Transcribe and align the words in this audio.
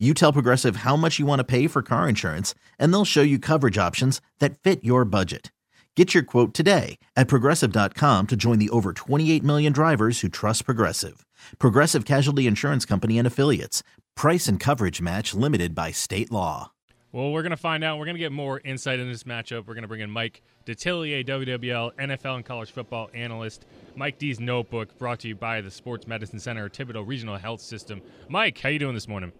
You 0.00 0.12
tell 0.12 0.32
Progressive 0.32 0.76
how 0.76 0.96
much 0.96 1.20
you 1.20 1.24
want 1.24 1.38
to 1.38 1.44
pay 1.44 1.68
for 1.68 1.80
car 1.80 2.08
insurance, 2.08 2.52
and 2.80 2.92
they'll 2.92 3.04
show 3.04 3.22
you 3.22 3.38
coverage 3.38 3.78
options 3.78 4.20
that 4.40 4.58
fit 4.58 4.82
your 4.82 5.04
budget. 5.04 5.52
Get 5.94 6.12
your 6.12 6.24
quote 6.24 6.52
today 6.52 6.98
at 7.14 7.28
progressive.com 7.28 8.26
to 8.26 8.34
join 8.36 8.58
the 8.58 8.70
over 8.70 8.92
28 8.92 9.44
million 9.44 9.72
drivers 9.72 10.20
who 10.20 10.28
trust 10.28 10.64
Progressive. 10.64 11.24
Progressive 11.60 12.04
Casualty 12.04 12.48
Insurance 12.48 12.84
Company 12.84 13.18
and 13.18 13.26
Affiliates. 13.26 13.84
Price 14.16 14.48
and 14.48 14.58
coverage 14.58 15.00
match 15.00 15.32
limited 15.32 15.76
by 15.76 15.92
state 15.92 16.32
law. 16.32 16.72
Well, 17.12 17.30
we're 17.30 17.42
going 17.42 17.50
to 17.50 17.56
find 17.56 17.84
out. 17.84 17.98
We're 17.98 18.06
going 18.06 18.16
to 18.16 18.20
get 18.20 18.32
more 18.32 18.60
insight 18.64 18.98
into 18.98 19.12
this 19.12 19.22
matchup. 19.22 19.68
We're 19.68 19.74
going 19.74 19.82
to 19.82 19.88
bring 19.88 20.00
in 20.00 20.10
Mike 20.10 20.42
Detillier, 20.66 21.24
WWL, 21.24 21.94
NFL, 21.94 22.34
and 22.34 22.44
college 22.44 22.72
football 22.72 23.08
analyst. 23.14 23.66
Mike 23.94 24.18
D's 24.18 24.40
Notebook, 24.40 24.98
brought 24.98 25.20
to 25.20 25.28
you 25.28 25.36
by 25.36 25.60
the 25.60 25.70
Sports 25.70 26.08
Medicine 26.08 26.40
Center, 26.40 26.68
Thibodaux 26.68 27.06
Regional 27.06 27.36
Health 27.36 27.60
System. 27.60 28.02
Mike, 28.28 28.58
how 28.58 28.70
you 28.70 28.80
doing 28.80 28.94
this 28.94 29.06
morning? 29.06 29.30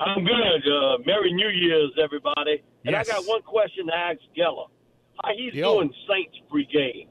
I'm 0.00 0.24
good. 0.24 0.62
Uh, 0.66 0.98
Merry 1.04 1.32
New 1.32 1.48
Year's, 1.48 1.92
everybody. 2.02 2.62
And 2.84 2.92
Yes. 2.92 3.08
I 3.08 3.12
got 3.12 3.26
one 3.26 3.42
question 3.42 3.86
to 3.86 3.94
ask 3.94 4.18
Geller. 4.36 4.68
How 5.22 5.32
he's 5.36 5.52
Yo. 5.54 5.74
doing 5.74 5.92
Saints 6.08 6.36
pregame? 6.50 7.06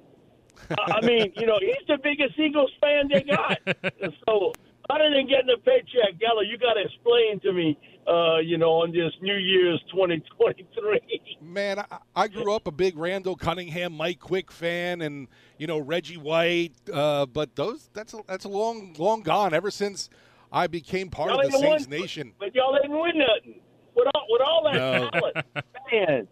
I 0.71 0.93
I 1.01 1.05
mean, 1.05 1.31
you 1.37 1.45
know, 1.45 1.57
he's 1.61 1.85
the 1.87 1.97
biggest 2.03 2.37
Eagles 2.39 2.71
fan 2.81 3.07
they 3.11 3.21
got. 3.21 3.59
So, 4.27 4.53
other 4.89 5.09
than 5.13 5.27
getting 5.27 5.49
a 5.55 5.57
paycheck, 5.59 6.15
Geller, 6.19 6.43
you 6.49 6.57
got 6.57 6.73
to 6.73 6.81
explain 6.81 7.39
to 7.41 7.53
me, 7.53 7.77
uh, 8.07 8.37
you 8.39 8.57
know, 8.57 8.71
on 8.81 8.91
this 8.91 9.11
New 9.21 9.35
Year's 9.35 9.79
2023. 9.91 11.37
Man, 11.41 11.79
I, 11.79 11.85
I 12.15 12.27
grew 12.27 12.53
up 12.53 12.67
a 12.67 12.71
big 12.71 12.97
Randall 12.97 13.35
Cunningham, 13.35 13.93
Mike 13.93 14.19
Quick 14.19 14.51
fan, 14.51 15.01
and 15.01 15.27
you 15.59 15.67
know 15.67 15.77
Reggie 15.77 16.17
White. 16.17 16.73
Uh, 16.91 17.27
but 17.27 17.55
those 17.55 17.89
that's 17.93 18.13
a, 18.15 18.21
that's 18.27 18.45
a 18.45 18.49
long 18.49 18.95
long 18.97 19.21
gone. 19.21 19.53
Ever 19.53 19.69
since 19.69 20.09
I 20.51 20.67
became 20.67 21.09
part 21.09 21.31
Y'all 21.31 21.39
of 21.41 21.51
the 21.51 21.57
ain't 21.57 21.63
Saints 21.65 21.87
win- 21.87 22.01
Nation. 22.01 22.33
But 22.39 22.55
y'all 22.55 22.75
didn't 22.81 22.99
win 22.99 23.17
nothing. 23.17 23.61
With 23.95 24.07
all, 24.15 24.25
with 24.29 24.41
all 24.41 24.63
that 24.65 24.73
No. 24.73 25.09
talent. 25.11 25.35
Man, 25.91 26.27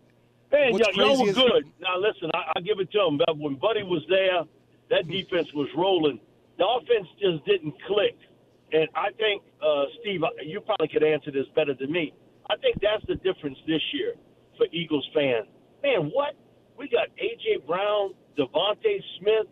man, 0.52 0.72
What's 0.72 0.88
y'all, 0.96 1.08
y'all 1.16 1.24
were 1.24 1.30
is- 1.30 1.36
good. 1.36 1.64
Now, 1.80 1.98
listen, 2.00 2.30
I, 2.34 2.52
I'll 2.56 2.62
give 2.64 2.80
it 2.80 2.92
to 2.92 2.98
them. 3.00 3.18
But 3.26 3.38
when 3.38 3.56
Buddy 3.56 3.84
was 3.84 4.04
there, 4.09 4.44
that 4.90 5.08
defense 5.08 5.48
was 5.54 5.68
rolling. 5.76 6.20
The 6.58 6.66
offense 6.66 7.08
just 7.20 7.46
didn't 7.46 7.74
click. 7.88 8.16
And 8.72 8.88
I 8.96 9.12
think, 9.18 9.44
uh, 9.62 9.86
Steve, 10.02 10.22
you 10.46 10.62
probably 10.62 10.88
could 10.90 11.04
answer 11.04 11.31
this 11.31 11.46
better 11.56 11.74
than 11.74 11.92
me. 11.92 12.14
I 12.50 12.56
think 12.58 12.80
that's 12.81 13.04
the 13.08 13.16
difference 13.16 13.58
this 13.68 13.81
year 13.94 14.14
for 14.58 14.66
Eagles 14.72 15.08
fans. 15.14 15.48
Man, 15.84 16.09
what? 16.14 16.36
We 16.78 16.88
got 16.88 17.08
A.J. 17.18 17.66
Brown, 17.68 18.14
DeVonta 18.38 19.02
Smith. 19.20 19.48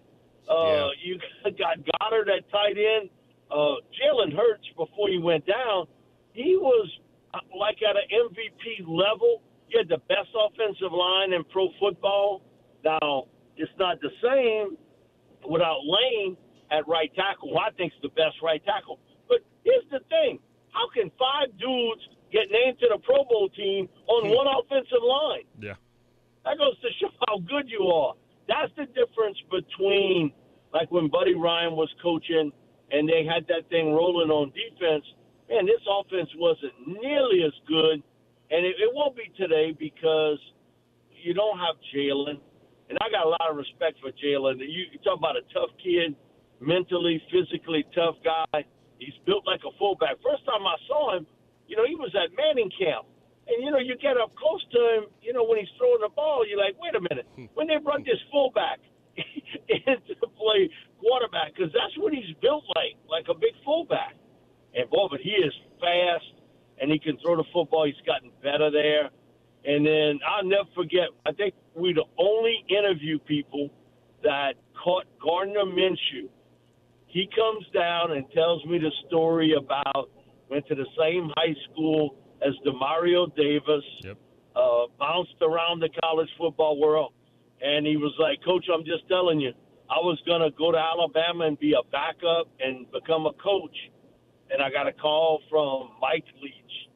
Uh, 0.50 0.90
You 1.04 1.18
got 1.58 1.78
Goedert 1.80 2.30
at 2.30 2.50
tight 2.52 2.78
end. 2.78 3.10
Uh, 3.52 3.80
Jalen 3.94 4.36
Hurts, 4.36 4.66
before 4.76 5.10
he 5.10 5.18
went 5.18 5.46
down, 5.46 5.88
he 6.34 6.58
was 6.58 6.90
uh, 7.34 7.40
like 7.58 7.78
at 7.88 7.96
an 7.96 8.08
MVP 8.10 8.88
level. 8.88 9.42
He 9.68 9.78
had 9.78 9.88
the 9.88 10.02
best 10.10 10.30
offensive 10.34 10.92
line 10.92 11.34
in 11.34 11.44
pro 11.46 11.70
football. 11.80 12.42
Now, 12.84 13.26
it's 13.58 13.72
not 13.80 14.00
the 14.02 14.10
same 14.22 14.78
without 15.50 15.80
Lane 15.86 16.38
at 16.72 16.88
right 16.88 17.14
tackle, 17.16 17.50
who 17.50 17.58
I 17.58 17.72
think 17.78 17.94
is 17.94 18.02
the 18.02 18.10
best 18.10 18.36
right 18.44 18.64
tackle. 18.66 19.00
But 19.28 19.40
here's 19.64 19.86
the 19.92 20.00
thing 20.10 20.40
how 20.72 20.90
can 20.94 21.10
five 21.18 21.56
dudes 21.58 22.02
get 22.32 22.52
named 22.52 22.80
to 22.80 22.88
the 22.92 23.00
Pro 23.04 23.24
Bowl 23.24 23.50
team 23.56 23.88
on 24.08 24.30
one 24.30 24.48
offensive 24.48 25.02
line? 25.02 25.48
Yeah. 25.60 25.80
That 26.44 26.58
goes 26.58 26.78
to 26.82 26.90
show 27.00 27.10
how 27.28 27.40
good 27.40 27.70
you 27.70 27.88
are. 27.88 28.14
That's 28.48 28.72
the 28.76 28.86
difference 28.86 29.38
between 29.50 30.34
like 30.74 30.92
when 30.92 31.10
Buddy 31.10 31.34
Ryan 31.34 31.74
was 31.74 31.90
coaching 32.04 32.52
and 32.92 33.08
they 33.08 33.26
had 33.26 33.48
that 33.48 33.70
thing 33.70 33.94
rolling 33.94 34.30
on 34.30 34.52
defense. 34.52 35.06
Man, 35.50 35.66
this 35.66 35.82
offense 35.86 36.30
wasn't 36.38 36.74
nearly 36.88 37.44
as 37.46 37.54
good, 37.68 38.02
and 38.52 38.66
it, 38.66 38.76
it 38.82 38.90
won't 38.94 39.16
be 39.16 39.30
today 39.38 39.76
because 39.78 40.40
you 41.12 41.34
don't 41.34 41.58
have 41.58 41.76
Jalen. 41.94 42.40
And 42.90 42.98
I 43.02 43.10
got 43.10 43.26
a 43.26 43.30
lot 43.30 43.50
of 43.50 43.58
respect 43.58 43.98
for 44.02 44.14
Jalen. 44.14 44.62
You, 44.62 44.86
you 44.94 45.00
talk 45.04 45.18
about 45.18 45.38
a 45.38 45.46
tough 45.54 45.74
kid, 45.82 46.14
mentally, 46.62 47.22
physically 47.34 47.86
tough 47.96 48.16
guy. 48.24 48.66
He's 49.00 49.18
built 49.26 49.46
like 49.46 49.62
a 49.66 49.74
fullback. 49.78 50.22
First 50.22 50.46
time 50.46 50.66
I 50.66 50.78
saw 50.88 51.18
him, 51.18 51.26
you 51.68 51.76
know, 51.76 51.86
he 51.86 51.96
was 51.96 52.14
at 52.14 52.30
Manning 52.38 52.70
camp. 52.78 53.10
And, 53.48 53.62
you 53.62 53.70
know, 53.70 53.78
you 53.78 53.98
get 54.02 54.18
up 54.18 54.34
close 54.38 54.62
to 54.74 54.80
him, 54.98 55.04
you 55.22 55.34
know, 55.34 55.44
when 55.46 55.60
he's 55.60 55.70
throwing 55.78 56.02
the 56.02 56.10
ball, 56.10 56.46
you're 56.48 56.58
like, 56.58 56.74
wait 56.82 56.96
a 56.98 57.02
minute. 57.02 57.28
When 57.54 57.68
they 57.68 57.78
brought 57.78 58.06
this 58.06 58.22
fullback 58.32 58.80
into 59.70 60.14
play 60.38 60.70
quarterback, 61.06 61.54
because 61.56 61.72
that's 61.74 61.96
what 61.98 62.14
he's 62.14 62.36
built 62.42 62.64
like, 62.76 62.98
like 63.10 63.26
a 63.30 63.38
big 63.38 63.54
fullback. 63.64 64.16
And, 64.74 64.90
boy, 64.90 65.08
but 65.12 65.20
he 65.22 65.30
is 65.32 65.54
fast, 65.80 66.26
and 66.82 66.92
he 66.92 66.98
can 67.00 67.18
throw 67.24 67.36
the 67.38 67.46
football. 67.54 67.86
He's 67.86 67.96
gotten 68.06 68.32
better 68.42 68.72
there. 68.72 69.10
And 69.66 69.86
then 69.86 70.20
I'll 70.28 70.44
never 70.44 70.70
forget, 70.76 71.10
I 71.26 71.32
think 71.32 71.54
we 71.76 71.94
the 71.94 72.06
only 72.18 72.64
interview 72.70 73.20
people 73.20 73.70
that 74.24 74.54
caught 74.84 75.06
Gardner 75.24 75.66
Minshew. 75.66 76.30
He 77.08 77.30
comes 77.36 77.66
down 77.74 78.12
and 78.12 78.26
tells 78.32 78.66
me 78.66 78.78
the 78.78 78.92
story 79.08 79.54
about 79.54 80.10
went 80.50 80.68
to 80.68 80.76
the 80.76 80.86
same 81.00 81.32
high 81.38 81.56
school 81.72 82.16
as 82.46 82.54
Demario 82.66 83.34
Davis, 83.36 83.84
Yep. 84.04 84.18
uh, 84.56 84.86
bounced 85.00 85.36
around 85.42 85.80
the 85.80 85.90
college 86.04 86.30
football 86.38 86.78
world, 86.78 87.14
and 87.62 87.88
he 87.88 87.98
was 87.98 88.14
like, 88.20 88.44
"Coach, 88.44 88.66
I'm 88.72 88.84
just 88.84 89.08
telling 89.08 89.40
you, 89.40 89.54
I 89.90 90.00
was 90.02 90.20
gonna 90.26 90.52
go 90.52 90.72
to 90.72 90.78
Alabama 90.78 91.46
and 91.46 91.60
be 91.60 91.74
a 91.74 91.84
backup 91.92 92.48
and 92.60 92.90
become 92.92 93.26
a 93.26 93.34
coach, 93.34 93.76
and 94.50 94.62
I 94.62 94.70
got 94.72 94.88
a 94.88 94.94
call 94.94 95.42
from 95.50 95.92
Mike 96.02 96.26
Leach 96.42 96.90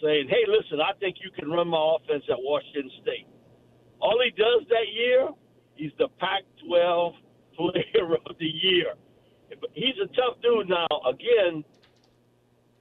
saying, 0.00 0.28
"Hey, 0.28 0.44
listen, 0.46 0.80
I 0.80 0.92
think 1.00 1.16
you 1.20 1.30
can 1.30 1.50
run 1.50 1.68
my 1.68 1.96
offense 1.96 2.24
at 2.30 2.38
Washington 2.40 2.90
State." 3.02 3.26
All 4.00 4.20
he 4.22 4.30
does 4.30 4.62
that 4.68 4.88
year, 4.94 5.28
he's 5.74 5.90
the 5.98 6.08
Pac-12 6.20 7.14
Player 7.56 8.14
of 8.26 8.38
the 8.38 8.46
Year. 8.46 8.94
He's 9.74 9.98
a 10.02 10.06
tough 10.14 10.40
dude. 10.40 10.68
Now, 10.68 10.86
again, 11.08 11.64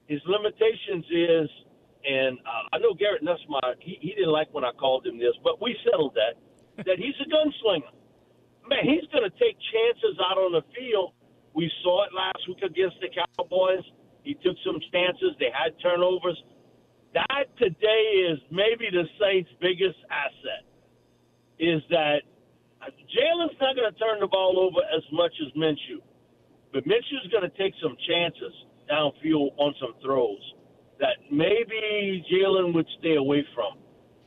his 0.08 0.22
limitations 0.28 1.06
is, 1.10 1.50
and 2.06 2.38
uh, 2.40 2.76
I 2.76 2.78
know 2.78 2.94
Garrett 2.94 3.24
Nussmeier, 3.24 3.76
he, 3.80 3.98
he 4.02 4.10
didn't 4.14 4.32
like 4.32 4.54
when 4.54 4.64
I 4.64 4.72
called 4.72 5.06
him 5.08 5.18
this, 5.18 5.34
but 5.44 5.62
we 5.62 5.76
settled 5.84 6.16
that, 6.16 6.38
that 6.86 7.00
he's 7.00 7.16
a 7.20 7.30
gunslinger. 7.30 7.97
Man, 8.68 8.84
he's 8.84 9.08
going 9.12 9.24
to 9.24 9.36
take 9.40 9.56
chances 9.72 10.20
out 10.20 10.38
on 10.38 10.52
the 10.52 10.64
field. 10.76 11.14
We 11.56 11.72
saw 11.84 12.04
it 12.04 12.12
last 12.14 12.44
week 12.48 12.62
against 12.64 12.98
the 13.00 13.08
Cowboys. 13.08 13.84
He 14.24 14.36
took 14.36 14.60
some 14.66 14.78
chances. 14.92 15.32
They 15.40 15.52
had 15.56 15.72
turnovers. 15.82 16.38
That 17.14 17.48
today 17.58 18.28
is 18.28 18.40
maybe 18.52 18.92
the 18.92 19.08
Saints' 19.20 19.50
biggest 19.62 19.98
asset. 20.12 20.68
Is 21.58 21.82
that 21.90 22.22
Jalen's 22.84 23.56
not 23.60 23.76
going 23.76 23.92
to 23.92 23.98
turn 23.98 24.20
the 24.20 24.28
ball 24.28 24.60
over 24.60 24.84
as 24.94 25.04
much 25.12 25.34
as 25.42 25.52
Minshew, 25.58 26.04
but 26.74 26.86
Minshew's 26.86 27.32
going 27.32 27.50
to 27.50 27.58
take 27.58 27.74
some 27.82 27.96
chances 28.08 28.54
downfield 28.92 29.56
on 29.58 29.74
some 29.80 29.96
throws 30.04 30.44
that 31.00 31.18
maybe 31.32 32.24
Jalen 32.32 32.74
would 32.74 32.88
stay 33.00 33.16
away 33.16 33.46
from. 33.56 33.80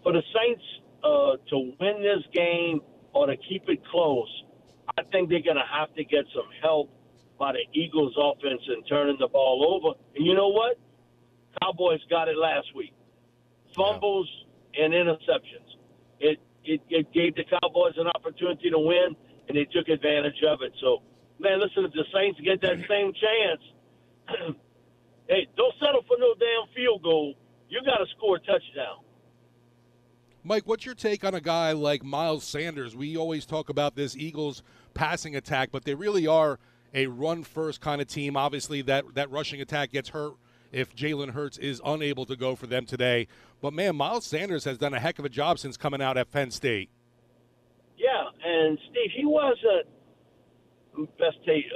For 0.02 0.12
the 0.12 0.22
Saints 0.34 0.62
uh, 1.04 1.36
to 1.50 1.56
win 1.78 2.02
this 2.02 2.24
game 2.34 2.80
or 3.12 3.26
to 3.26 3.36
keep 3.36 3.68
it 3.68 3.80
close, 3.90 4.28
I 4.98 5.02
think 5.10 5.28
they're 5.28 5.42
going 5.42 5.56
to 5.56 5.70
have 5.70 5.94
to 5.94 6.04
get 6.04 6.24
some 6.34 6.48
help 6.62 6.90
by 7.38 7.52
the 7.52 7.64
Eagles' 7.78 8.14
offense 8.18 8.60
in 8.68 8.84
turning 8.84 9.16
the 9.18 9.28
ball 9.28 9.64
over. 9.64 9.98
And 10.14 10.26
you 10.26 10.34
know 10.34 10.48
what? 10.48 10.78
Cowboys 11.62 12.00
got 12.08 12.28
it 12.28 12.36
last 12.36 12.68
week. 12.76 12.92
Fumbles 13.74 14.28
and 14.78 14.92
interceptions. 14.92 15.66
It, 16.20 16.38
it 16.64 16.80
it 16.90 17.12
gave 17.12 17.34
the 17.34 17.44
Cowboys 17.44 17.94
an 17.96 18.06
opportunity 18.08 18.70
to 18.70 18.78
win, 18.78 19.16
and 19.48 19.56
they 19.56 19.64
took 19.64 19.88
advantage 19.88 20.42
of 20.46 20.60
it. 20.62 20.72
So, 20.80 21.02
man, 21.38 21.60
listen, 21.60 21.84
if 21.84 21.92
the 21.92 22.04
Saints 22.12 22.38
get 22.44 22.60
that 22.60 22.78
same 22.88 23.12
chance, 23.14 23.62
hey, 25.28 25.48
don't 25.56 25.74
settle 25.80 26.02
for 26.06 26.18
no 26.18 26.34
damn 26.34 26.68
field 26.74 27.02
goal. 27.02 27.34
You 27.68 27.80
got 27.84 27.98
to 27.98 28.06
score 28.16 28.36
a 28.36 28.40
touchdown. 28.40 29.02
Mike, 30.42 30.62
what's 30.64 30.86
your 30.86 30.94
take 30.94 31.22
on 31.22 31.34
a 31.34 31.40
guy 31.40 31.72
like 31.72 32.02
Miles 32.02 32.44
Sanders? 32.44 32.96
We 32.96 33.16
always 33.16 33.44
talk 33.44 33.68
about 33.68 33.94
this 33.94 34.16
Eagles 34.16 34.62
passing 34.94 35.36
attack, 35.36 35.68
but 35.70 35.84
they 35.84 35.94
really 35.94 36.26
are 36.26 36.58
a 36.94 37.06
run 37.08 37.44
first 37.44 37.82
kind 37.82 38.00
of 38.00 38.08
team. 38.08 38.36
Obviously, 38.36 38.80
that 38.82 39.14
that 39.14 39.30
rushing 39.30 39.60
attack 39.60 39.92
gets 39.92 40.08
hurt 40.08 40.32
if 40.72 40.96
Jalen 40.96 41.32
Hurts 41.32 41.58
is 41.58 41.82
unable 41.84 42.24
to 42.24 42.36
go 42.36 42.56
for 42.56 42.66
them 42.66 42.86
today. 42.86 43.28
But 43.60 43.74
man, 43.74 43.96
Miles 43.96 44.24
Sanders 44.24 44.64
has 44.64 44.78
done 44.78 44.94
a 44.94 45.00
heck 45.00 45.18
of 45.18 45.26
a 45.26 45.28
job 45.28 45.58
since 45.58 45.76
coming 45.76 46.00
out 46.00 46.16
at 46.16 46.30
Penn 46.30 46.50
State. 46.50 46.88
Yeah, 47.98 48.24
and 48.42 48.78
Steve, 48.90 49.10
he 49.14 49.26
wasn't 49.26 49.86
best 51.18 51.36
take. 51.46 51.66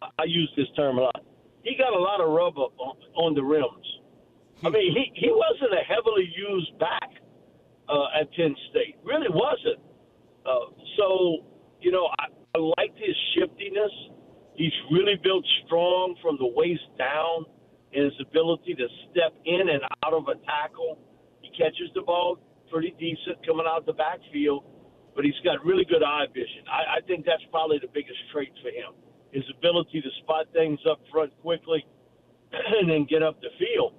Uh, 0.00 0.06
I 0.18 0.24
use 0.24 0.50
this 0.56 0.66
term 0.76 0.96
a 0.96 1.02
lot. 1.02 1.24
He 1.62 1.76
got 1.76 1.92
a 1.92 1.98
lot 2.00 2.22
of 2.22 2.30
rubber 2.30 2.72
on, 2.78 2.96
on 3.16 3.34
the 3.34 3.42
rims. 3.42 3.66
I 4.64 4.70
mean, 4.70 4.92
he 4.96 5.12
he 5.14 5.30
wasn't 5.30 5.74
a 5.74 5.84
heavily 5.84 6.32
used 6.34 6.78
back 6.78 7.10
uh, 7.88 8.20
at 8.20 8.32
Penn 8.34 8.54
State. 8.70 8.96
Really 9.04 9.28
wasn't. 9.30 9.80
Uh, 10.46 10.72
so 10.96 11.44
you 11.80 11.92
know, 11.92 12.08
I, 12.18 12.26
I 12.54 12.58
liked 12.78 12.98
his 12.98 13.16
shiftiness. 13.34 13.92
He's 14.54 14.74
really 14.90 15.14
built 15.22 15.44
strong 15.66 16.16
from 16.20 16.36
the 16.38 16.46
waist 16.46 16.82
down 16.98 17.46
in 17.92 18.04
his 18.04 18.18
ability 18.20 18.74
to 18.74 18.86
step 19.10 19.32
in 19.44 19.68
and 19.68 19.82
out 20.04 20.12
of 20.12 20.26
a 20.28 20.34
tackle. 20.44 20.98
He 21.42 21.50
catches 21.50 21.88
the 21.94 22.02
ball 22.02 22.38
pretty 22.70 22.92
decent 22.98 23.38
coming 23.46 23.64
out 23.66 23.86
the 23.86 23.94
backfield, 23.94 24.64
but 25.14 25.24
he's 25.24 25.38
got 25.44 25.64
really 25.64 25.84
good 25.84 26.02
eye 26.02 26.26
vision. 26.34 26.66
I, 26.66 26.98
I 26.98 27.00
think 27.06 27.24
that's 27.24 27.42
probably 27.50 27.78
the 27.78 27.88
biggest 27.94 28.18
trait 28.32 28.52
for 28.60 28.68
him 28.68 28.92
his 29.32 29.44
ability 29.58 30.00
to 30.00 30.08
spot 30.22 30.46
things 30.52 30.78
up 30.90 31.00
front 31.12 31.32
quickly 31.42 31.84
and 32.52 32.88
then 32.88 33.06
get 33.08 33.22
up 33.22 33.40
the 33.40 33.50
field. 33.58 33.94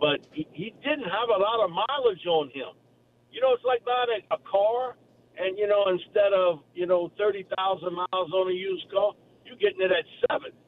But 0.00 0.26
he, 0.32 0.46
he 0.52 0.74
didn't 0.82 1.06
have 1.06 1.30
a 1.34 1.38
lot 1.38 1.64
of 1.64 1.70
mileage 1.70 2.26
on 2.26 2.50
him. 2.50 2.74
You 3.32 3.40
know, 3.40 3.52
it's 3.52 3.64
like 3.64 3.84
buying 3.84 4.20
a, 4.20 4.34
a 4.34 4.38
car, 4.44 4.96
and, 5.38 5.56
you 5.56 5.66
know, 5.66 5.88
instead 5.88 6.32
of, 6.36 6.60
you 6.74 6.86
know, 6.86 7.10
30,000 7.16 7.48
miles 7.92 8.30
on 8.32 8.50
a 8.50 8.54
used 8.54 8.90
car, 8.92 9.12
you're 9.44 9.56
getting 9.56 9.80
it 9.80 9.90
at 9.90 10.04
seven. 10.28 10.52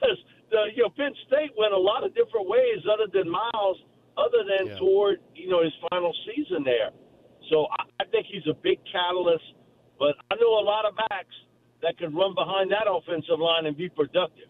Because 0.00 0.18
the 0.50 0.66
you 0.74 0.82
know 0.82 0.90
Penn 0.96 1.14
State 1.26 1.52
went 1.56 1.72
a 1.72 1.78
lot 1.78 2.04
of 2.04 2.14
different 2.14 2.48
ways 2.48 2.82
other 2.90 3.06
than 3.12 3.30
Miles, 3.30 3.78
other 4.18 4.42
than 4.44 4.68
yeah. 4.68 4.78
toward 4.78 5.20
you 5.34 5.48
know 5.48 5.62
his 5.62 5.72
final 5.88 6.12
season 6.26 6.64
there. 6.64 6.90
So 7.50 7.66
I, 7.70 7.84
I 8.02 8.04
think 8.10 8.26
he's 8.30 8.46
a 8.50 8.54
big 8.54 8.78
catalyst. 8.90 9.44
But 9.98 10.16
I 10.30 10.34
know 10.40 10.58
a 10.58 10.64
lot 10.64 10.86
of 10.86 10.96
backs 10.96 11.34
that 11.82 11.98
could 11.98 12.14
run 12.14 12.34
behind 12.34 12.70
that 12.72 12.88
offensive 12.88 13.38
line 13.38 13.66
and 13.66 13.76
be 13.76 13.88
productive. 13.88 14.48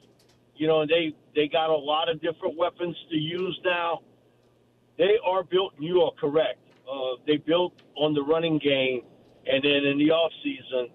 You 0.57 0.67
know, 0.67 0.81
and 0.81 0.91
they 0.91 1.15
they 1.35 1.49
got 1.49 1.71
a 1.71 1.77
lot 1.77 2.09
of 2.09 2.21
different 2.21 2.57
weapons 2.57 2.97
to 3.11 3.17
use 3.17 3.59
now. 3.65 4.01
They 4.99 5.17
are 5.25 5.43
built, 5.43 5.75
and 5.77 5.85
you 5.85 6.01
are 6.03 6.13
correct. 6.21 6.59
Uh, 6.91 7.17
they 7.27 7.37
built 7.37 7.75
on 7.97 8.15
the 8.15 8.23
running 8.23 8.59
game, 8.59 9.03
and 9.47 9.63
then 9.63 9.85
in 9.85 9.99
the 9.99 10.11
off 10.11 10.33
season, 10.43 10.89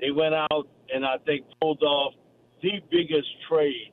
they 0.00 0.10
went 0.10 0.34
out 0.34 0.68
and 0.92 1.04
I 1.04 1.18
think 1.26 1.44
pulled 1.60 1.82
off 1.82 2.14
the 2.62 2.80
biggest 2.90 3.28
trade 3.48 3.92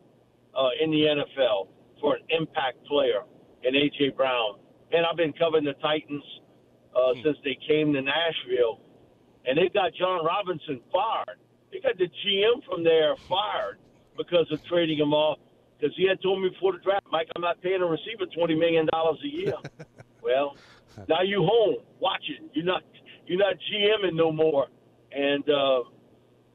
uh, 0.57 0.69
in 0.81 0.92
the 0.92 1.01
NFL 1.01 1.68
for 2.00 2.15
an 2.15 2.21
impact 2.30 2.83
player 2.86 3.21
in 3.63 3.74
AJ 3.74 4.15
Brown. 4.15 4.59
And 4.92 5.06
I've 5.06 5.18
been 5.18 5.33
covering 5.33 5.65
the 5.65 5.74
Titans 5.74 6.24
uh, 6.95 7.13
hmm. 7.13 7.21
since 7.24 7.38
they 7.44 7.57
came 7.68 7.94
to 7.94 8.01
Nashville, 8.01 8.81
and 9.45 9.57
they 9.57 9.69
got 9.69 9.94
Jon 9.94 10.25
Robinson 10.25 10.81
fired. 10.92 11.38
They 11.71 11.80
got 11.80 11.97
the 11.97 12.07
GM 12.07 12.63
from 12.65 12.83
there 12.83 13.15
fired 13.30 13.80
because 14.18 14.47
of 14.51 14.63
trading 14.65 14.97
him 14.97 15.13
off. 15.13 15.39
Because 15.77 15.95
he 15.97 16.07
had 16.07 16.21
told 16.21 16.42
me 16.42 16.50
before 16.50 16.71
the 16.71 16.80
draft, 16.80 17.06
Mike, 17.12 17.27
I'm 17.36 17.42
not 17.42 17.62
paying 17.62 17.81
a 17.81 17.86
receiver 17.86 18.25
twenty 18.33 18.56
million 18.56 18.88
dollars 18.94 19.19
a 19.24 19.27
year. 19.27 19.53
now 21.07 21.22
you 21.22 21.42
home 21.42 21.78
watching. 22.00 22.50
You're 22.54 22.66
not 22.66 22.84
you're 23.28 23.40
not 23.40 23.56
GMing 23.56 24.16
no 24.16 24.31
more. 24.31 24.68
And 25.12 25.44
uh, 25.50 25.84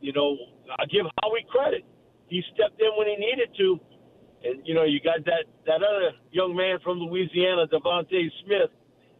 you 0.00 0.12
know, 0.12 0.36
I 0.78 0.86
give 0.86 1.06
Howie 1.22 1.46
credit. 1.48 1.84
He 2.28 2.42
stepped 2.54 2.80
in 2.80 2.90
when 2.96 3.08
he 3.08 3.16
needed 3.16 3.50
to 3.58 3.80
and 4.44 4.62
you 4.64 4.74
know 4.74 4.84
you 4.84 5.00
got 5.00 5.24
that 5.24 5.44
that 5.66 5.82
other 5.82 6.12
young 6.32 6.56
man 6.56 6.78
from 6.82 6.98
Louisiana, 6.98 7.66
DeVonta 7.66 8.30
Smith, 8.44 8.70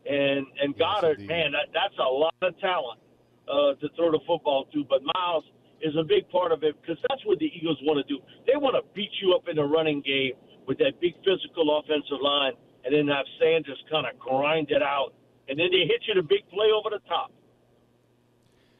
and 0.06 0.46
and. 0.60 0.74
Yes, 0.78 1.28
man, 1.28 1.52
that, 1.52 1.68
that's 1.74 1.98
a 1.98 2.08
lot 2.08 2.34
of 2.42 2.58
talent 2.60 3.00
uh, 3.48 3.74
to 3.80 3.88
throw 3.96 4.10
the 4.10 4.20
football 4.26 4.66
to. 4.72 4.84
But 4.88 5.02
Miles 5.14 5.44
is 5.82 5.94
a 5.98 6.04
big 6.04 6.28
part 6.30 6.52
of 6.52 6.62
it 6.62 6.76
because 6.80 6.96
that's 7.08 7.24
what 7.24 7.38
the 7.38 7.50
Eagles 7.52 7.78
want 7.82 8.04
to 8.04 8.06
do. 8.12 8.20
They 8.46 8.56
want 8.56 8.76
to 8.76 8.82
beat 8.94 9.10
you 9.20 9.34
up 9.34 9.48
in 9.48 9.56
the 9.56 9.64
running 9.64 10.00
game 10.00 10.32
with 10.66 10.78
that 10.78 11.00
big 11.00 11.14
physical 11.24 11.78
offensive 11.78 12.20
line, 12.22 12.52
and 12.84 12.94
then 12.94 13.08
have 13.08 13.26
Sanders 13.40 13.78
kind 13.90 14.06
of 14.06 14.18
grind 14.18 14.70
it 14.70 14.82
out, 14.82 15.12
and 15.50 15.58
then 15.58 15.68
they 15.70 15.84
hit 15.86 16.02
you 16.06 16.14
the 16.14 16.22
big 16.22 16.48
play 16.48 16.70
over 16.72 16.88
the 16.90 17.00
top. 17.08 17.32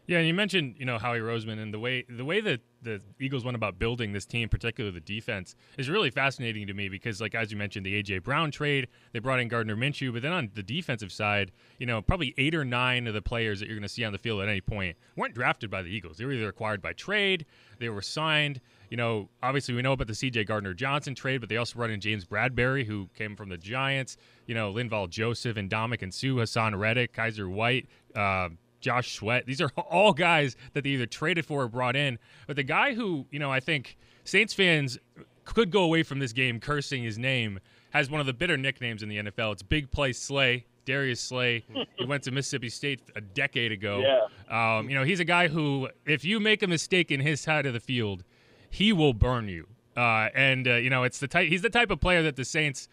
Yeah, 0.07 0.19
and 0.19 0.27
you 0.27 0.35
mentioned 0.35 0.77
you 0.79 0.87
know 0.87 0.99
Howie 0.99 1.19
Roseman 1.21 1.61
and 1.61 1.75
the 1.75 1.79
way 1.79 2.05
the 2.09 2.25
way 2.25 2.41
that 2.41 2.61
the 2.83 3.01
Eagles 3.19 3.45
went 3.45 3.55
about 3.55 3.79
building 3.79 4.13
this 4.13 4.27
team, 4.27 4.49
particularly 4.49 4.95
the 4.95 5.01
defense, 5.01 5.55
is 5.79 5.89
really 5.89 6.11
fascinating 6.11 6.67
to 6.67 6.75
me 6.75 6.89
because, 6.89 7.21
like 7.21 7.35
as 7.35 7.51
you 7.51 7.57
mentioned, 7.57 7.85
the 7.85 8.03
AJ 8.03 8.23
Brown 8.23 8.51
trade, 8.51 8.89
they 9.13 9.19
brought 9.19 9.41
in 9.41 9.49
Gardner 9.49 9.77
Minshew, 9.77 10.13
but 10.13 10.23
then 10.23 10.33
on 10.33 10.51
the 10.55 10.63
defensive 10.63 11.13
side, 11.13 11.53
you 11.79 11.87
know, 11.87 12.01
probably 12.01 12.35
eight 12.39 12.55
or 12.55 12.65
nine 12.65 13.07
of 13.07 13.15
the 13.15 13.23
players 13.23 13.61
that 13.61 13.67
you're 13.67 13.77
going 13.77 13.83
to 13.83 13.89
see 13.89 14.05
on 14.05 14.13
the 14.13 14.19
field 14.19 14.41
at 14.41 14.49
any 14.49 14.61
point 14.61 14.97
weren't 15.17 15.35
drafted 15.35 15.71
by 15.71 15.83
the 15.83 15.89
Eagles. 15.89 16.17
They 16.17 16.25
were 16.25 16.33
either 16.33 16.49
acquired 16.49 16.83
by 16.83 16.93
trade, 16.93 17.47
they 17.79 17.89
were 17.89 18.03
signed. 18.03 18.61
You 18.91 18.97
know, 18.97 19.29
obviously 19.41 19.75
we 19.75 19.83
know 19.83 19.93
about 19.93 20.09
the 20.09 20.17
C.J. 20.17 20.45
Gardner 20.45 20.75
Johnson 20.75 21.15
trade, 21.15 21.39
but 21.39 21.49
they 21.49 21.57
also 21.57 21.77
brought 21.77 21.91
in 21.91 22.01
James 22.01 22.25
Bradberry, 22.25 22.85
who 22.85 23.09
came 23.17 23.37
from 23.37 23.49
the 23.49 23.57
Giants. 23.57 24.17
You 24.47 24.55
know, 24.57 24.73
Linval 24.73 25.09
Joseph 25.09 25.57
and 25.57 25.71
Dominic 25.71 26.03
and 26.03 26.13
Sue, 26.13 26.37
Haason 26.37 26.77
Reddick, 26.77 27.13
Kyzir 27.13 27.49
White. 27.49 27.87
Uh, 28.17 28.49
Josh 28.81 29.15
Sweat. 29.15 29.47
These 29.47 29.61
are 29.61 29.71
all 29.77 30.13
guys 30.13 30.57
that 30.73 30.85
they 30.85 30.91
either 30.91 31.07
traded 31.07 31.47
for 31.47 31.63
or 31.63 31.69
brought 31.69 31.97
in. 31.97 32.19
But 32.47 32.57
the 32.57 32.63
guy 32.63 32.95
who, 32.95 33.27
you 33.31 33.39
know, 33.39 33.51
I 33.51 33.61
think 33.61 33.97
Saints 34.25 34.55
fans 34.55 34.99
could 35.45 35.71
go 35.71 35.83
away 35.83 36.03
from 36.03 36.19
this 36.19 36.33
game 36.33 36.61
cursing 36.61 37.03
his 37.03 37.19
name 37.19 37.61
has 37.91 38.11
one 38.11 38.21
of 38.21 38.27
the 38.27 38.33
bitter 38.33 38.57
nicknames 38.57 39.03
in 39.03 39.09
the 39.09 39.19
NFL. 39.19 39.53
It's 39.53 39.63
Big 39.63 39.91
Play 39.91 40.13
Slay. 40.13 40.67
Darius 40.87 41.21
Slay. 41.21 41.65
he 41.97 42.05
went 42.05 42.23
to 42.25 42.31
Mississippi 42.31 42.69
State 42.69 43.01
a 43.15 43.21
decade 43.21 43.71
ago. 43.71 44.03
Yeah. 44.03 44.79
Um, 44.79 44.89
you 44.89 44.97
know, 44.97 45.05
he's 45.05 45.21
a 45.21 45.25
guy 45.25 45.49
who, 45.49 45.89
if 46.07 46.25
you 46.25 46.41
make 46.41 46.63
a 46.63 46.67
mistake 46.67 47.11
in 47.11 47.21
his 47.21 47.41
side 47.41 47.67
of 47.67 47.75
the 47.75 47.81
field, 47.81 48.25
he 48.71 48.93
will 48.93 49.13
burn 49.13 49.49
you. 49.49 49.67
Uh, 49.97 50.29
and 50.35 50.67
uh, 50.67 50.75
you 50.75 50.91
know, 50.91 51.03
it's 51.03 51.19
the 51.19 51.29
type. 51.29 51.49
He's 51.49 51.63
the 51.63 51.71
type 51.71 51.91
of 51.91 52.01
player 52.01 52.23
that 52.23 52.37
the 52.37 52.45
Saints 52.45 52.89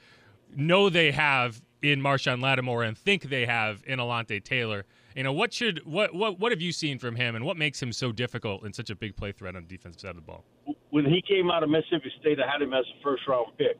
know 0.55 0.89
they 0.89 1.11
have 1.11 1.61
in 1.81 2.01
Marshon 2.01 2.41
Lattimore 2.41 2.83
and 2.83 2.97
think 2.97 3.23
they 3.23 3.45
have 3.45 3.83
in 3.85 3.99
Alontae 3.99 4.43
Taylor. 4.43 4.85
You 5.17 5.23
know, 5.23 5.33
what 5.33 5.51
should 5.51 5.83
what 5.83 6.13
what 6.13 6.39
what 6.39 6.51
have 6.51 6.61
you 6.61 6.71
seen 6.71 6.99
from 6.99 7.15
him, 7.15 7.33
and 7.33 7.43
what 7.43 7.57
makes 7.57 7.81
him 7.81 7.91
so 7.91 8.11
difficult 8.11 8.61
and 8.61 8.75
such 8.75 8.91
a 8.91 8.95
big 8.95 9.15
play 9.15 9.31
threat 9.31 9.55
on 9.55 9.63
the 9.63 9.67
defensive 9.67 9.99
side 9.99 10.11
of 10.11 10.17
the 10.17 10.21
ball? 10.21 10.45
When 10.91 11.05
he 11.05 11.23
came 11.27 11.49
out 11.49 11.63
of 11.63 11.71
Mississippi 11.71 12.11
State, 12.21 12.37
I 12.39 12.45
had 12.45 12.61
him 12.61 12.71
as 12.71 12.85
a 12.85 13.01
first 13.01 13.23
round 13.27 13.47
pick. 13.57 13.79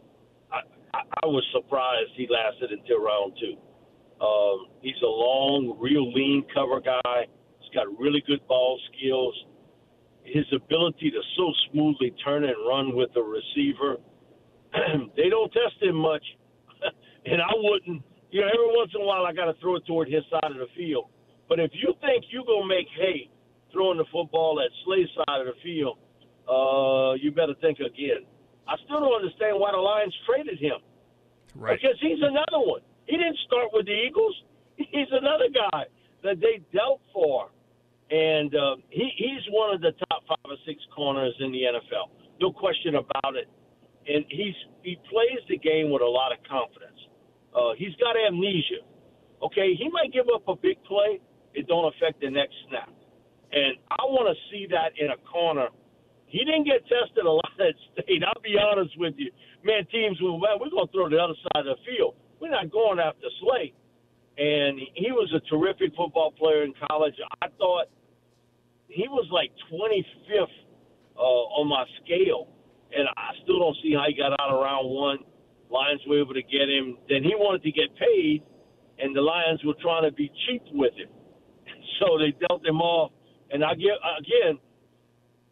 I, 0.52 0.62
I, 0.98 1.28
was 1.28 1.46
surprised 1.54 2.10
he 2.16 2.28
lasted 2.28 2.72
until 2.72 3.04
round 3.04 3.38
two. 3.40 3.54
Um, 4.20 4.74
he's 4.82 4.98
a 5.04 5.06
long, 5.06 5.78
real 5.80 6.12
lean 6.12 6.44
cover 6.56 6.82
guy. 6.82 7.28
He's 7.62 7.70
got 7.70 7.86
really 8.00 8.24
good 8.26 8.42
ball 8.48 8.80
skills. 8.90 9.36
His 10.24 10.46
ability 10.52 11.12
to 11.12 11.22
so 11.38 11.54
smoothly 11.70 12.16
turn 12.26 12.46
and 12.46 12.56
run 12.68 12.96
with 12.96 13.14
the 13.14 13.22
receiver. 13.22 13.98
they 15.16 15.30
don't 15.30 15.54
test 15.54 15.78
him 15.84 15.98
much, 15.98 16.26
and 17.28 17.44
I 17.44 17.54
wouldn't. 17.54 18.02
You 18.32 18.42
know, 18.42 18.48
every 18.48 18.76
once 18.76 18.90
in 18.96 19.02
a 19.04 19.06
while 19.06 19.28
I 19.28 19.34
got 19.34 19.46
to 19.46 19.54
throw 19.62 19.76
it 19.76 19.86
toward 19.86 20.10
his 20.10 20.24
side 20.32 20.50
of 20.50 20.58
the 20.58 20.68
field. 20.76 21.12
But 21.50 21.60
if 21.60 21.72
you 21.74 21.94
think 22.02 22.26
you're 22.30 22.46
going 22.46 22.68
to 22.68 22.76
make 22.76 22.88
hay 22.98 23.30
throwing 23.72 23.98
the 23.98 24.06
football 24.12 24.60
at 24.60 24.72
Slay's 24.86 25.08
side 25.16 25.42
of 25.42 25.48
the 25.48 25.58
field, 25.64 25.98
uh, 26.48 27.14
you 27.20 27.32
better 27.32 27.56
think 27.62 27.80
again. 27.80 28.28
I 28.68 28.76
still 28.84 29.00
don't 29.00 29.16
understand 29.16 29.60
why 29.60 29.72
the 29.72 29.80
Lions 29.80 30.16
traded 30.28 30.60
him. 30.60 30.84
Right. 31.56 31.80
Because 31.80 31.98
he's 32.02 32.20
another 32.20 32.60
one. 32.64 32.82
He 33.06 33.16
didn't 33.16 33.40
start 33.48 33.72
with 33.72 33.86
the 33.86 33.96
Eagles. 33.96 34.36
He's 34.78 35.08
another 35.12 35.48
guy 35.50 35.86
that 36.24 36.40
they 36.40 36.62
dealt 36.76 37.02
for. 37.14 37.50
And 38.12 38.54
uh, 38.56 38.76
he, 38.90 39.10
he's 39.18 39.44
one 39.52 39.74
of 39.74 39.82
the 39.82 39.92
top 40.08 40.24
five 40.28 40.48
or 40.48 40.56
six 40.66 40.80
corners 40.96 41.34
in 41.40 41.52
the 41.52 41.64
NFL. 41.68 42.12
No 42.40 42.52
question 42.52 42.96
about 42.96 43.36
it. 43.36 43.50
And 44.08 44.24
he's 44.30 44.56
he 44.84 44.96
plays 45.12 45.44
the 45.50 45.58
game 45.58 45.92
with 45.92 46.02
a 46.02 46.08
lot 46.08 46.32
of 46.32 46.38
confidence. 46.48 47.00
Uh, 47.54 47.76
he's 47.78 47.94
got 48.00 48.16
amnesia. 48.16 48.88
Okay, 49.44 49.76
he 49.76 49.90
might 49.92 50.14
give 50.14 50.26
up 50.34 50.48
a 50.48 50.56
big 50.56 50.82
play, 50.84 51.20
don't 51.68 51.94
affect 51.94 52.22
the 52.22 52.30
next 52.30 52.56
snap. 52.70 52.90
And 53.52 53.78
I 53.92 54.04
want 54.12 54.28
to 54.28 54.36
see 54.52 54.68
that 54.72 54.92
in 55.00 55.12
a 55.12 55.20
corner. 55.24 55.68
He 56.28 56.44
didn't 56.44 56.66
get 56.66 56.84
tested 56.84 57.24
a 57.24 57.32
lot 57.32 57.52
at 57.60 57.76
state. 57.96 58.24
I'll 58.28 58.42
be 58.44 58.60
honest 58.60 58.98
with 59.00 59.16
you. 59.18 59.32
Man, 59.64 59.88
teams 59.88 60.20
will, 60.20 60.40
well, 60.40 60.60
we're 60.60 60.70
going 60.70 60.88
to 60.88 60.92
throw 60.92 61.10
the 61.10 61.18
other 61.18 61.38
side 61.54 61.64
of 61.64 61.78
the 61.78 61.80
field. 61.88 62.16
We're 62.42 62.52
not 62.52 62.72
going 62.72 63.00
after 63.00 63.28
Slay. 63.40 63.74
And 64.38 64.78
he 64.94 65.12
was 65.12 65.32
a 65.34 65.40
terrific 65.50 65.96
football 65.96 66.32
player 66.32 66.64
in 66.64 66.74
college. 66.92 67.16
I 67.42 67.48
thought 67.58 67.88
he 68.88 69.08
was 69.08 69.26
like 69.32 69.52
25th 69.72 70.52
uh, 71.18 71.58
on 71.58 71.68
my 71.68 71.86
scale. 72.04 72.52
And 72.92 73.08
I 73.16 73.32
still 73.44 73.60
don't 73.60 73.78
see 73.82 73.94
how 73.96 74.06
he 74.08 74.16
got 74.16 74.36
out 74.40 74.52
of 74.52 74.62
round 74.62 74.90
one. 74.90 75.20
Lions 75.72 76.02
were 76.08 76.20
able 76.20 76.34
to 76.34 76.44
get 76.44 76.70
him. 76.70 76.98
Then 77.10 77.24
he 77.24 77.36
wanted 77.36 77.64
to 77.64 77.72
get 77.72 77.92
paid, 78.00 78.44
and 79.00 79.16
the 79.16 79.20
Lions 79.20 79.60
were 79.66 79.76
trying 79.82 80.04
to 80.04 80.12
be 80.16 80.32
cheap 80.48 80.64
with 80.72 80.94
him 80.94 81.10
so 82.00 82.18
they 82.18 82.34
dealt 82.48 82.66
him 82.66 82.82
off. 82.82 83.12
And 83.52 83.64
I 83.64 83.74
get 83.76 83.98
again 84.20 84.60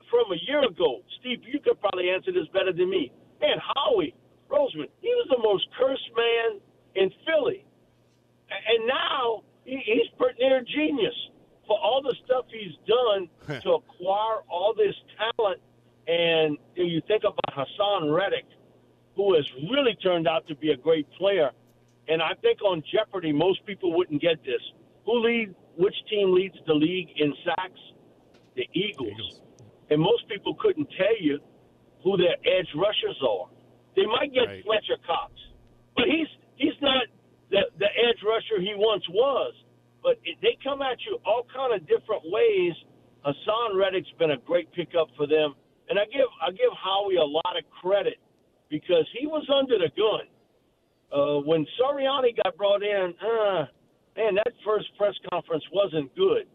from 0.09 0.31
a 0.31 0.39
year 0.47 0.63
ago, 0.63 1.01
Steve, 1.19 1.41
you 1.45 1.59
could 1.59 1.79
probably 1.79 2.09
answer 2.09 2.31
this 2.31 2.47
better 2.53 2.73
than 2.73 2.89
me. 2.89 3.11
Man, 3.41 3.57
Howie 3.59 4.13
Roseman, 4.49 4.89
he 5.01 5.09
was 5.09 5.27
the 5.29 5.41
most 5.41 5.67
cursed 5.77 6.09
man 6.15 6.59
in 6.95 7.11
Philly. 7.25 7.65
And 8.49 8.87
now 8.87 9.43
he's 9.65 10.07
pretty 10.17 10.39
near 10.39 10.61
genius 10.61 11.15
for 11.67 11.77
all 11.79 12.01
the 12.01 12.15
stuff 12.25 12.45
he's 12.51 12.77
done 12.85 13.29
to 13.61 13.73
acquire 13.73 14.41
all 14.49 14.73
this 14.77 14.95
talent. 15.17 15.59
And 16.07 16.57
you 16.75 17.01
think 17.07 17.23
about 17.23 17.39
Haason 17.67 18.15
Reddick, 18.15 18.45
who 19.15 19.33
has 19.35 19.45
really 19.71 19.95
turned 19.95 20.27
out 20.27 20.47
to 20.47 20.55
be 20.55 20.71
a 20.71 20.77
great 20.77 21.09
player. 21.17 21.51
And 22.07 22.21
I 22.21 22.33
think 22.41 22.61
on 22.61 22.83
Jeopardy, 22.93 23.31
most 23.31 23.65
people 23.65 23.93
wouldn't 23.93 24.21
get 24.21 24.43
this. 24.45 24.61
Who 25.05 25.19
lead? 25.19 25.55
Which 25.77 25.95
team 26.09 26.33
leads 26.33 26.55
the 26.67 26.73
league 26.73 27.09
in 27.17 27.33
sacks? 27.43 27.79
The 28.55 28.67
Eagles. 28.73 29.11
Eagles. 29.11 29.41
And 29.89 30.01
most 30.01 30.27
people 30.29 30.55
couldn't 30.55 30.87
tell 30.97 31.17
you 31.19 31.39
who 32.03 32.17
their 32.17 32.37
edge 32.45 32.69
rushers 32.75 33.19
are. 33.21 33.49
They 33.95 34.05
might 34.05 34.33
get 34.33 34.47
right. 34.47 34.63
Fletcher 34.63 34.99
Cox, 35.05 35.31
but 35.95 36.05
he's 36.05 36.27
he's 36.55 36.75
not 36.81 37.07
the 37.49 37.63
the 37.79 37.87
edge 37.87 38.19
rusher 38.25 38.59
he 38.59 38.73
once 38.75 39.03
was. 39.09 39.53
But 40.03 40.19
it, 40.23 40.37
they 40.41 40.57
come 40.63 40.81
at 40.81 40.97
you 41.07 41.17
all 41.25 41.47
kind 41.53 41.73
of 41.73 41.81
different 41.87 42.23
ways. 42.25 42.73
Haason 43.25 43.73
Reddick's 43.73 44.11
been 44.19 44.31
a 44.31 44.37
great 44.37 44.71
pickup 44.73 45.07
for 45.17 45.25
them, 45.25 45.55
and 45.89 45.97
I 45.97 46.05
give 46.05 46.27
I 46.41 46.51
give 46.51 46.71
Howie 46.77 47.15
a 47.15 47.25
lot 47.25 47.57
of 47.57 47.63
credit 47.81 48.19
because 48.69 49.07
he 49.17 49.25
was 49.25 49.47
under 49.49 49.77
the 49.79 49.89
gun 49.95 50.27
uh, 51.11 51.39
when 51.41 51.65
Sirianni 51.79 52.35
got 52.43 52.55
brought 52.57 52.83
in. 52.83 53.13
Uh, 53.17 53.65
man, 54.15 54.35
that 54.35 54.53
first 54.65 54.87
press 54.97 55.13
conference 55.29 55.63
wasn't 55.71 56.13
good, 56.15 56.47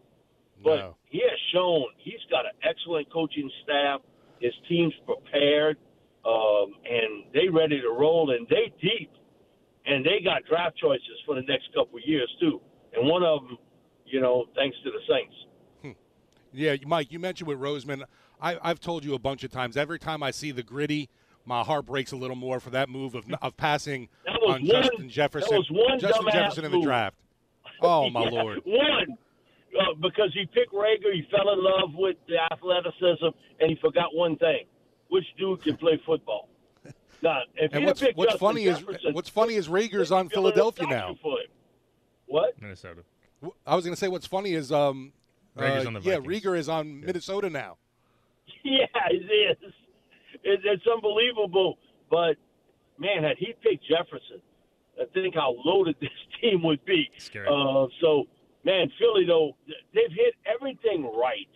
but 0.63 0.75
no. 0.77 0.95
he 1.05 1.19
has 1.19 1.39
shown 1.53 1.85
he's 1.97 2.21
got 2.29 2.45
an 2.45 2.51
excellent 2.67 3.11
coaching 3.11 3.49
staff. 3.63 4.01
His 4.39 4.53
team's 4.67 4.93
prepared, 5.05 5.77
um, 6.25 6.73
and 6.89 7.25
they 7.33 7.47
ready 7.49 7.79
to 7.81 7.89
roll, 7.89 8.31
and 8.31 8.47
they 8.49 8.73
deep, 8.81 9.11
and 9.85 10.05
they 10.05 10.23
got 10.23 10.43
draft 10.49 10.77
choices 10.77 11.17
for 11.25 11.35
the 11.35 11.41
next 11.41 11.67
couple 11.75 11.97
of 11.97 12.05
years 12.05 12.29
too. 12.39 12.59
And 12.93 13.07
one 13.07 13.23
of 13.23 13.41
them, 13.47 13.57
you 14.05 14.19
know, 14.19 14.45
thanks 14.55 14.77
to 14.83 14.91
the 14.91 14.99
Saints. 15.07 15.35
Hmm. 15.81 15.91
Yeah, 16.53 16.75
Mike, 16.85 17.11
you 17.11 17.19
mentioned 17.19 17.47
with 17.47 17.59
Roseman. 17.59 18.03
I, 18.41 18.57
I've 18.61 18.79
told 18.79 19.05
you 19.05 19.13
a 19.13 19.19
bunch 19.19 19.43
of 19.43 19.51
times. 19.51 19.77
Every 19.77 19.99
time 19.99 20.23
I 20.23 20.31
see 20.31 20.51
the 20.51 20.63
gritty, 20.63 21.09
my 21.45 21.63
heart 21.63 21.85
breaks 21.85 22.11
a 22.11 22.15
little 22.15 22.35
more 22.35 22.59
for 22.59 22.71
that 22.71 22.89
move 22.89 23.15
of, 23.15 23.25
of 23.41 23.55
passing 23.55 24.09
on 24.27 24.49
one, 24.49 24.65
Justin 24.65 25.09
Jefferson. 25.09 25.63
Justin 25.99 26.27
Jefferson 26.31 26.65
in 26.65 26.71
the 26.71 26.81
draft. 26.81 27.15
Oh 27.83 28.09
my 28.11 28.25
yeah, 28.25 28.29
lord! 28.29 28.59
One, 28.65 29.17
uh, 29.79 29.95
because 30.01 30.31
he 30.33 30.45
picked 30.53 30.71
Reagor, 30.71 31.13
he 31.13 31.25
fell 31.31 31.51
in 31.51 31.63
love 31.63 31.95
with 31.95 32.15
the 32.27 32.35
athleticism, 32.51 33.35
and 33.59 33.69
he 33.69 33.75
forgot 33.81 34.13
one 34.13 34.35
thing: 34.37 34.65
which 35.09 35.25
dude 35.37 35.63
can 35.63 35.77
play 35.77 36.01
football. 36.05 36.47
Now, 37.23 37.41
if 37.55 37.71
and 37.73 37.85
what's, 37.85 38.01
what's 38.15 38.35
funny 38.37 38.63
is 38.65 38.83
what's 39.11 39.29
funny 39.29 39.53
is 39.53 39.67
Reagor's 39.67 40.11
on 40.11 40.27
Philadelphia 40.29 40.87
now. 40.87 41.15
What? 42.25 42.59
Minnesota. 42.59 43.03
I 43.65 43.75
was 43.75 43.85
going 43.85 43.93
to 43.93 43.99
say 43.99 44.07
what's 44.07 44.25
funny 44.25 44.53
is 44.53 44.71
um, 44.71 45.13
uh, 45.57 45.65
yeah, 46.01 46.17
Reagor 46.17 46.57
is 46.57 46.69
on 46.69 46.99
yeah. 46.99 47.05
Minnesota 47.07 47.49
now. 47.49 47.77
Yeah, 48.63 48.85
it 49.09 49.57
is. 49.61 49.73
It, 50.43 50.59
it's 50.63 50.83
unbelievable. 50.85 51.79
But 52.11 52.37
man, 52.99 53.23
had 53.23 53.37
he 53.37 53.55
picked 53.61 53.85
Jefferson, 53.87 54.41
I 54.99 55.05
think 55.13 55.35
how 55.35 55.55
loaded 55.65 55.95
this 56.01 56.09
team 56.41 56.63
would 56.63 56.83
be. 56.85 57.09
Scary. 57.17 57.47
Uh, 57.47 57.87
so 58.01 58.25
man, 58.63 58.91
Philly 58.99 59.25
though 59.25 59.55
they've 59.93 60.11
hit 60.11 60.35
everything 60.45 61.11
right, 61.17 61.49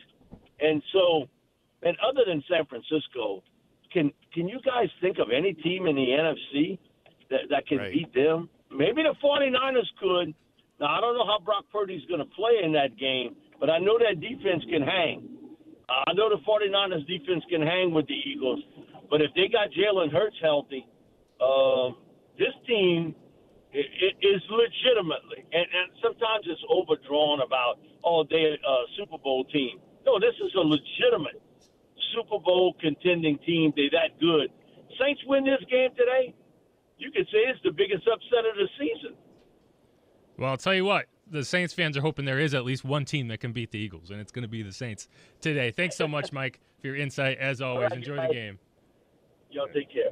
and 0.60 0.82
so 0.94 1.28
and 1.84 1.96
other 2.02 2.22
than 2.26 2.44
San 2.50 2.66
Francisco, 2.66 3.44
can 3.92 4.12
can 4.34 4.48
you 4.48 4.60
guys 4.66 4.90
think 5.02 5.18
of 5.20 5.28
any 5.36 5.54
team 5.54 5.88
in 5.88 5.96
the 5.96 6.08
NFC 6.08 6.80
that 7.30 7.42
that 7.50 7.68
can 7.68 7.78
right. 7.80 7.94
beat 7.94 8.14
them? 8.14 8.50
Maybe 8.72 9.04
the 9.04 9.16
49ers 9.24 9.88
could. 10.00 10.34
Now 10.80 10.98
I 10.98 11.02
don't 11.02 11.16
know 11.16 11.26
how 11.26 11.40
Brock 11.40 11.66
Purdy's 11.72 12.06
going 12.08 12.20
to 12.20 12.30
play 12.36 12.60
in 12.64 12.74
that 12.74 12.98
game, 12.98 13.36
but 13.60 13.70
I 13.70 13.80
know 13.80 13.98
that 14.00 14.20
defense 14.20 14.64
can 14.70 14.82
hang. 14.82 15.30
Uh, 15.88 16.10
I 16.10 16.14
know 16.14 16.30
the 16.30 16.42
49ers 16.42 17.06
defense 17.08 17.44
can 17.50 17.62
hang 17.62 17.94
with 17.94 18.08
the 18.08 18.18
Eagles, 18.26 18.60
but 19.10 19.22
if 19.22 19.30
they 19.36 19.48
got 19.48 19.70
Jalen 19.70 20.12
Hurts 20.12 20.36
healthy, 20.42 20.86
uh, 21.40 21.90
this 22.38 22.54
team 22.68 23.16
it, 23.76 23.88
it 24.00 24.16
is 24.26 24.42
legitimately, 24.48 25.44
and, 25.52 25.68
and 25.68 25.88
sometimes 26.02 26.48
it's 26.48 26.64
overdrawn 26.72 27.42
about, 27.42 27.80
oh, 28.04 28.24
they're 28.30 28.56
a 28.56 28.72
uh, 28.72 28.84
Super 28.98 29.18
Bowl 29.18 29.44
team. 29.46 29.80
No, 30.06 30.20
this 30.20 30.36
is 30.40 30.54
a 30.56 30.64
legitimate 30.64 31.42
Super 32.14 32.40
Bowl 32.40 32.76
contending 32.80 33.38
team. 33.46 33.74
They're 33.76 33.92
that 33.92 34.20
good. 34.20 34.50
Saints 35.00 35.22
win 35.28 35.44
this 35.44 35.60
game 35.70 35.90
today, 35.98 36.34
you 36.98 37.12
could 37.12 37.26
say 37.26 37.40
it's 37.52 37.60
the 37.64 37.72
biggest 37.72 38.08
upset 38.08 38.46
of 38.46 38.56
the 38.56 38.68
season. 38.80 39.18
Well, 40.38 40.52
I'll 40.52 40.58
tell 40.58 40.74
you 40.74 40.86
what, 40.86 41.06
the 41.30 41.44
Saints 41.44 41.74
fans 41.74 41.98
are 41.98 42.02
hoping 42.02 42.26
there 42.26 42.40
is 42.40 42.54
at 42.54 42.64
least 42.64 42.86
one 42.86 43.06
team 43.06 43.28
that 43.30 43.40
can 43.40 43.52
beat 43.52 43.72
the 43.72 43.80
Eagles, 43.80 44.10
and 44.10 44.22
it's 44.22 44.32
going 44.32 44.44
to 44.44 44.50
be 44.50 44.64
the 44.64 44.72
Saints 44.72 45.08
today. 45.42 45.72
Thanks 45.72 45.98
so 45.98 46.08
much, 46.08 46.32
Mike, 46.32 46.60
for 46.80 46.88
your 46.88 46.96
insight. 46.96 47.38
As 47.40 47.62
always, 47.62 47.90
right, 47.90 47.98
enjoy 47.98 48.16
guys. 48.16 48.30
the 48.30 48.34
game. 48.34 48.60
Y'all 49.52 49.68
take 49.74 49.92
care. 49.92 50.12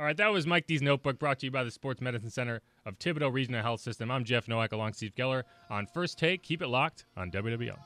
All 0.00 0.06
right, 0.06 0.16
that 0.16 0.32
was 0.32 0.46
Mike 0.46 0.66
D's 0.66 0.80
Notebook 0.80 1.18
brought 1.18 1.40
to 1.40 1.46
you 1.46 1.52
by 1.52 1.62
the 1.62 1.70
Sports 1.70 2.00
Medicine 2.00 2.30
Center 2.30 2.62
of 2.86 2.98
Thibodaux 2.98 3.30
Regional 3.30 3.60
Health 3.60 3.82
System. 3.82 4.10
I'm 4.10 4.24
Jeff 4.24 4.48
Nowak 4.48 4.72
along 4.72 4.86
with 4.86 4.96
Steve 4.96 5.14
Geller 5.14 5.42
on 5.68 5.84
First 5.84 6.18
Take. 6.18 6.42
Keep 6.42 6.62
it 6.62 6.68
locked 6.68 7.04
on 7.18 7.30
WWL. 7.30 7.76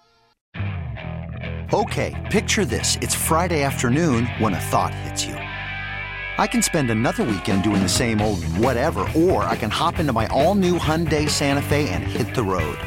Okay, 1.73 2.28
picture 2.30 2.64
this. 2.64 2.97
It's 3.02 3.16
Friday 3.16 3.64
afternoon 3.64 4.26
when 4.38 4.54
a 4.54 4.61
thought 4.61 4.94
hits 4.94 5.26
you. 5.26 5.35
I 5.35 6.47
can 6.47 6.62
spend 6.62 6.92
another 6.92 7.25
weekend 7.25 7.64
doing 7.64 7.83
the 7.83 7.88
same 7.88 8.21
old 8.21 8.44
whatever, 8.59 9.09
or 9.16 9.42
I 9.42 9.56
can 9.56 9.71
hop 9.71 9.99
into 9.99 10.12
my 10.12 10.28
all-new 10.28 10.78
Hyundai 10.78 11.28
Santa 11.28 11.62
Fe 11.62 11.88
and 11.88 12.04
hit 12.04 12.33
the 12.33 12.44
road. 12.44 12.78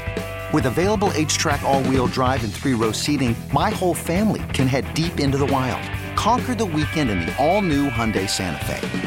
With 0.54 0.68
available 0.68 1.12
H-Track 1.16 1.64
all-wheel 1.64 2.08
drive 2.08 2.46
and 2.46 2.54
three-row 2.54 2.94
seating, 2.94 3.36
my 3.52 3.72
whole 3.72 3.94
family 3.94 4.44
can 4.54 4.68
head 4.68 4.86
deep 4.94 5.20
into 5.20 5.38
the 5.38 5.48
wild 5.48 5.84
Conquer 6.18 6.56
the 6.56 6.66
weekend 6.66 7.12
in 7.12 7.20
the 7.20 7.34
all-new 7.38 7.92
Hyundai 7.92 8.28
Santa 8.28 8.66
Fe. 8.66 9.07